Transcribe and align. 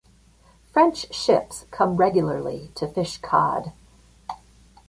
French 0.65 1.13
ships 1.13 1.67
came 1.71 1.95
regularly 1.95 2.71
to 2.73 2.87
fish 2.87 3.19
cod. 3.19 3.71